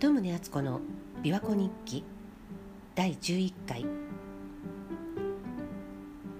[0.00, 0.80] 鳩宗敦子の
[1.22, 2.04] 琵琶湖日記。
[2.94, 3.80] 第11回。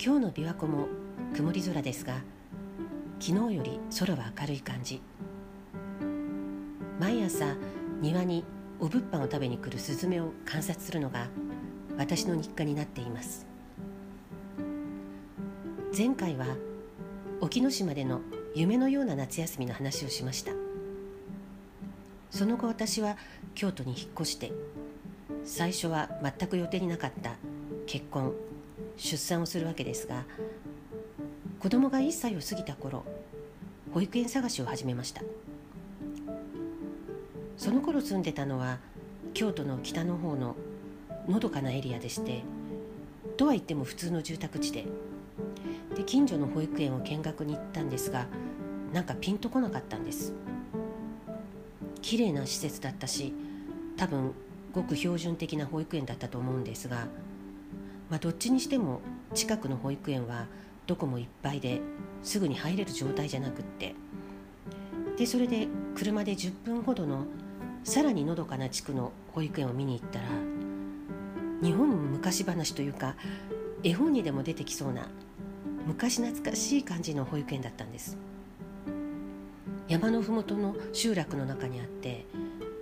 [0.02, 0.88] 今日の琵琶湖も
[1.36, 2.22] 曇り空ですが
[3.20, 5.02] 昨日より空は明るい感じ。
[6.98, 7.54] 毎朝
[8.00, 8.46] 庭に
[8.78, 11.26] お物販を食べに来るスズメを観察するのが
[11.98, 13.46] 私の日課になっています。
[15.94, 16.46] 前回は
[17.42, 18.22] 沖ノ島での
[18.54, 20.69] 夢のような夏休みの話をしました。
[22.30, 23.16] その後私は
[23.54, 24.52] 京都に引っ越して
[25.44, 27.36] 最初は全く予定になかった
[27.86, 28.32] 結婚
[28.96, 30.24] 出産をするわけですが
[31.58, 33.04] 子供が1歳を過ぎた頃
[33.92, 35.22] 保育園探しを始めました。
[37.60, 38.78] その頃住んでたのは
[39.34, 40.56] 京都の北の方の
[41.28, 42.42] のどかなエリアでして
[43.36, 44.86] とは言っても普通の住宅地で
[45.94, 48.26] で近所の保育園を見学に行ったんですが
[48.94, 50.32] なんかピンとこなかったんです。
[52.02, 53.34] 綺麗な施設だったし
[53.96, 54.32] 多分
[54.72, 57.06] ごく標準的な保育園だったと思うんですが、
[58.08, 59.00] まあ、どっちにしても
[59.34, 60.46] 近くの保育園は
[60.86, 61.80] どこもいっぱいで
[62.22, 63.94] すぐに入れる状態じゃなくって
[65.16, 67.26] でそれで車で10分ほどの
[67.84, 70.26] さらにのどかな地区の保育園を見に行ったら
[71.62, 73.16] 日本昔話というか
[73.82, 75.08] 絵本にでも出てきそうな
[75.86, 78.16] 昔懐かしい感じの保育園だったんです。
[79.90, 82.24] 山の麓の集落の中にあって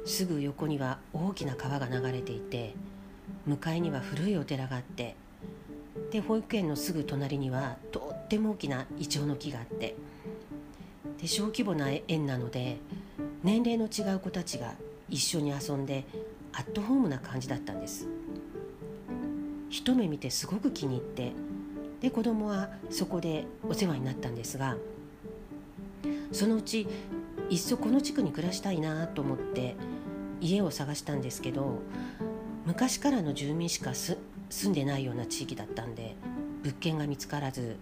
[0.05, 2.75] すぐ横には大きな川が流れていて
[3.47, 5.17] 向かいには古いお寺があって
[6.11, 9.97] で保育園のすぐ隣にはとっても大きなイチョウの木があって
[11.19, 12.77] で小規模な園なので
[13.43, 14.75] 年齢の違う子たちが
[15.09, 16.05] 一緒に遊んで
[16.53, 18.07] アットホームな感じだったんです。
[19.71, 21.33] 一目見てすごく気に入って
[22.01, 24.77] で子供はそこでお世話になったんですが
[26.33, 26.87] そのうち
[27.51, 29.77] いっそこの地区に暮らしたいなと思って
[30.41, 31.81] 家を探したんですけど
[32.67, 34.19] 昔からの住民しか住
[34.69, 36.17] んでないような地域だったんで
[36.63, 37.77] 物件が見つからず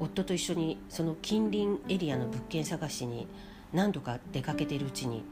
[0.00, 3.28] 夫と一緒にその近隣エリアの物件探しに
[3.72, 5.22] 何度か出かけているうちに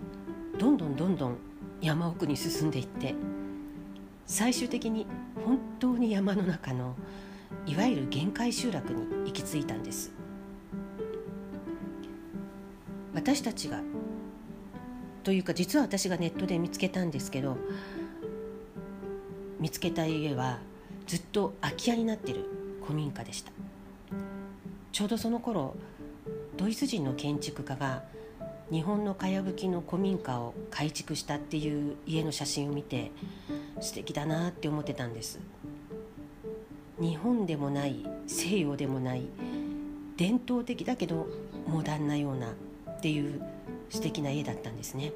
[0.58, 1.36] どんどんどんどん
[1.80, 3.14] 山奥に進んでいって
[4.26, 5.06] 最終的に
[5.44, 6.94] 本当に山の中の
[7.66, 10.12] いわゆる限界集落に行き着いたんです。
[13.20, 13.82] 私たちが
[15.24, 17.58] というか実は私がネットで見つけたんですけど
[19.58, 20.58] 見つけた家は
[21.06, 22.46] ずっと空き家になってる
[22.82, 23.52] 古民家でした。
[24.90, 25.76] ちょうどその頃
[26.56, 28.04] ドイツ人の建築家が
[28.72, 33.12] 日本のかやぶきの古民家を改築したっていう家の写真を見て
[33.82, 35.40] 素敵だなって思ってたんです。
[36.98, 39.26] 日本でもない西洋でもない
[40.16, 41.28] 伝統的だけど
[41.66, 42.54] モダンなような
[43.00, 43.40] っていう
[43.88, 45.12] 素敵な家だったんですね。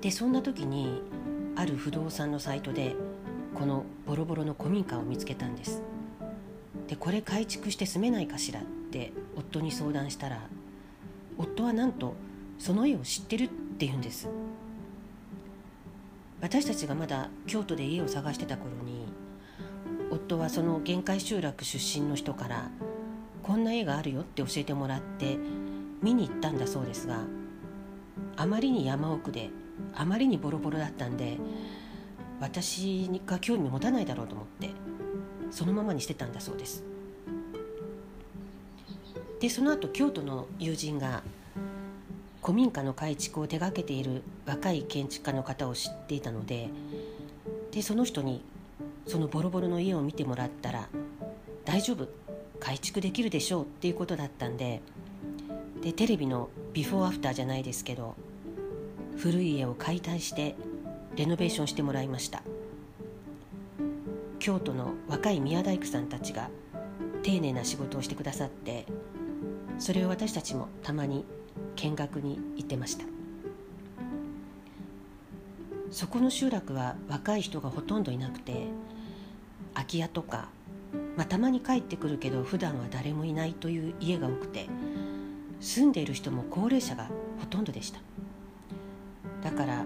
[0.00, 1.02] でそんな時に
[1.56, 2.96] ある不動産のサイトで
[3.54, 5.82] このボロボロの古民家を見つけたんです。
[6.88, 10.40] でこれ改築して住めないかしらって夫に相談したら
[11.36, 12.14] 夫はなんと
[12.58, 14.28] その家を知ってるって言うんです。
[16.40, 19.06] 私たちがまだ京都で家を探してた頃に
[20.10, 22.70] 夫はその限界集落出身の人から
[23.42, 25.38] こんな家があるよって教えてもらって
[26.02, 27.20] 見に行ったんだそうですが
[28.36, 29.50] あまりに山奥で
[29.94, 31.38] あまりにボロボロだったんで
[32.40, 34.70] 私が興味持たないだろうと思って
[35.50, 36.84] そのままにしてたんだそうです。
[39.40, 41.22] でその後京都の友人が
[42.42, 46.70] 古民家の改築を手がけている若い建築家の方を知っていたので
[47.70, 48.42] でその人に
[49.06, 50.88] そのボロボロの家を見てもらったら
[51.64, 52.08] 大丈夫
[52.60, 54.80] 改築できるでしょうっていうことだったんで
[55.82, 58.16] でテレビのビフォーアフターじゃないですけど
[59.16, 60.54] 古い家を解体して
[61.16, 62.42] レノベーションしてもらいました。
[64.38, 66.50] 京都の若い宮大工さんたちが
[67.22, 68.86] 丁寧な仕事をしてくださって
[69.78, 71.24] それを私たちもたまに
[71.74, 73.04] 見学に行ってました。
[75.90, 78.66] そこの集落は若い人がほとんどいなくて
[79.74, 80.48] 空き家とか、
[81.16, 84.66] まあ、たまに帰ってくるけど普段は誰もいないという家が多くて
[85.60, 87.08] 住んでいる人も高齢者が
[87.38, 88.00] ほとんどでした。
[89.42, 89.84] だから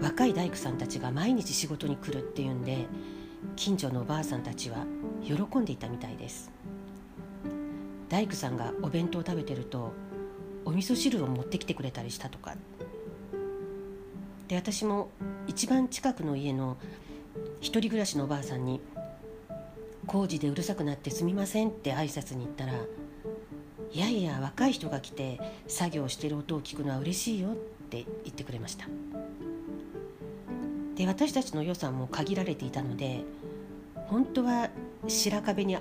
[0.00, 2.86] 若い大工さんたちが毎日仕事に来るっていうんで
[3.54, 4.84] 近所のおばあさんたちは
[5.22, 6.50] 喜んでいたみたいです。
[8.08, 9.92] 大工さんがお弁当を食べてると
[10.64, 12.56] お味噌汁を持ってきてくれたりしたとか。
[14.48, 15.08] で私も
[15.46, 16.76] 一番近くの家の
[17.60, 18.80] 一人暮らしのおばあさんに
[20.06, 22.74] 「工事でうるさくなってすみません」って挨拶に行ったら
[23.92, 27.54] いやいや若い人が来て作業してる音を聞くのは嬉しいよっ
[27.90, 28.86] て言ってくれました。
[30.94, 33.24] で私たちの予算も限られていたので
[34.06, 34.70] 本当は
[35.08, 35.76] 白壁に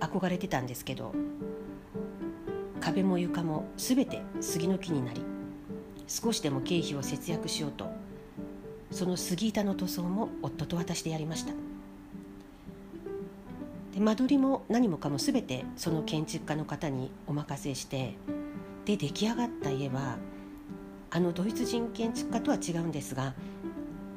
[0.00, 1.12] 憧れてたんですけど
[2.80, 5.22] 壁も床も全て杉の木になり
[6.06, 7.90] 少しでも経費を節約しようと
[8.90, 11.52] その杉板の塗装も夫と私でやりました。
[13.92, 18.16] で間取りも何もかも全てその建築家の方にお任せして
[18.84, 20.16] で出来上がった家は
[21.10, 23.34] あのドイツ人建築家とは違うんですが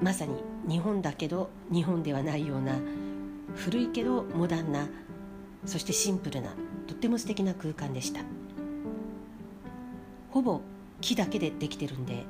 [0.01, 2.75] まさに日本だけど日本ではないような
[3.55, 4.87] 古いけどモダンな
[5.65, 6.51] そしてシンプルな
[6.87, 8.21] とっても素敵な空間でした。
[10.35, 10.59] ほぼ
[10.99, 12.25] 木だけでできてるんで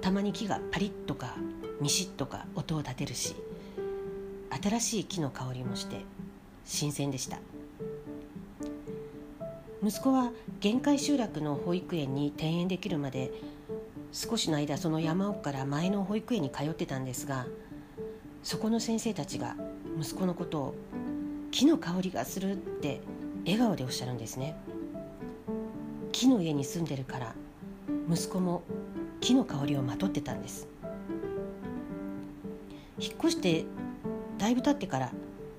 [0.00, 1.36] たまに木がパリッとか
[1.80, 3.36] ミシッとか音を立てるし
[4.60, 6.04] 新しい木の香りもして
[6.68, 7.38] 新鮮でした。
[9.82, 10.30] 息子は
[10.60, 13.32] 限界集落の保育園に転園できるまで
[14.12, 17.46] 少しの間その山奥から前の保育園に通ってたんですが
[18.42, 19.56] そこの先生たちが
[19.98, 20.74] 息子のことを
[21.50, 23.00] 木の香りがするって
[23.46, 24.54] 笑顔でおっしゃるんですね。
[26.12, 27.34] 木の家に住んでるから
[28.10, 28.62] 息子も
[29.20, 30.68] 木の香りをまとってたんです。
[32.98, 33.64] 引っ越して
[34.36, 35.12] だいぶ経ってから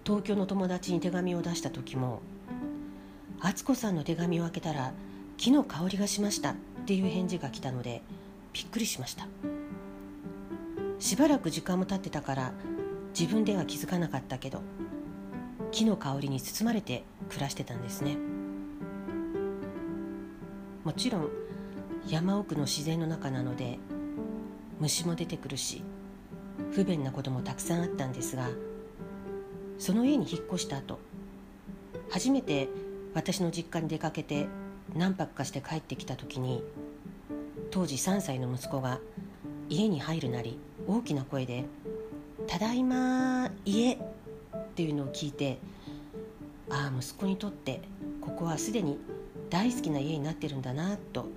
[0.10, 2.24] 東京の友達に手紙を出した時も
[3.40, 4.92] 敦子さんの手紙を開けたら
[5.38, 6.56] 木の香りがしましたっ
[6.88, 8.02] ていう返事が来たので
[8.52, 9.28] びっくりしました。
[10.98, 12.54] しばらく時間も経ってたから
[13.18, 14.64] 自分では気づかなかったけど
[15.70, 18.18] 木の香りに包まれて暮らしてたんですね。
[20.86, 21.30] もちろん
[22.08, 23.78] 山奥の自然の中なので
[24.80, 25.84] 虫も出てくるし
[26.72, 28.50] 不便なこともたくさんあったんですが
[29.80, 31.00] その家に引っ越した後
[32.10, 32.68] 初めて
[33.14, 34.48] 私の実家に出かけて
[34.94, 36.64] 何泊かして帰ってきた時に
[37.72, 39.00] 当時3歳の息子が
[39.70, 41.66] 家に入るなり大きな声で
[42.48, 44.00] 「ただいま家」っ
[44.76, 45.60] ていうのを聞いて
[46.70, 47.82] ああ息子にとって
[48.22, 48.98] ここはすでに
[49.50, 51.28] 大好きな家になってるんだなと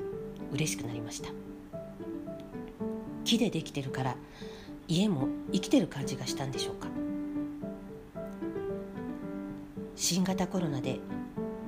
[0.53, 1.31] 嬉しくなりました。
[3.25, 4.17] 木でできてるから
[4.89, 6.89] 家も生きてる感じがしたんでしょうか。
[10.03, 10.99] 新型コロナで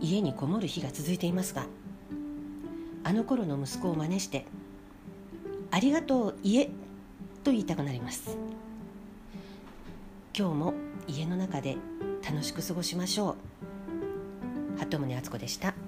[0.01, 1.67] 家にこもる日が続いていますが
[3.05, 4.45] あの頃の息子を真似して
[5.71, 6.67] 「ありがとう家」
[7.45, 8.37] と言いたくなります。
[10.37, 10.75] 今日も
[11.07, 11.77] 家の中で
[12.29, 13.37] 楽しく過ごしましょ
[14.77, 14.79] う。
[14.81, 15.84] 鳩宗敦子でした。